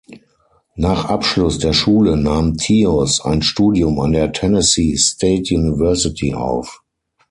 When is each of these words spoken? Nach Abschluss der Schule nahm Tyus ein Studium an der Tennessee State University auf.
Nach 0.75 1.05
Abschluss 1.05 1.59
der 1.59 1.73
Schule 1.73 2.17
nahm 2.17 2.57
Tyus 2.57 3.21
ein 3.23 3.43
Studium 3.43 3.99
an 3.99 4.13
der 4.13 4.31
Tennessee 4.31 4.97
State 4.97 5.53
University 5.53 6.33
auf. 6.33 6.81